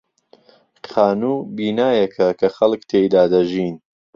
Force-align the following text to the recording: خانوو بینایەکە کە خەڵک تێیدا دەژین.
خانوو 0.89 1.45
بینایەکە 1.55 2.27
کە 2.39 2.47
خەڵک 2.55 2.81
تێیدا 2.89 3.23
دەژین. 3.33 3.75